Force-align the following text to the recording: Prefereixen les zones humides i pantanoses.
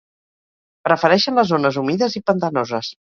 Prefereixen 0.87 1.37
les 1.41 1.51
zones 1.53 1.77
humides 1.83 2.17
i 2.21 2.23
pantanoses. 2.31 2.91